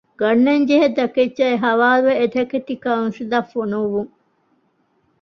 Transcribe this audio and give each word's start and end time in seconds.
ގަންނަންޖެހޭ 0.19 0.87
ތަކެއްޗާއި 0.97 1.55
ޙަވާލުވެ 1.63 2.13
އެތަކެތި 2.21 2.73
ކައުންސިލަށް 2.83 3.49
ފޮނުވުން. 3.53 4.11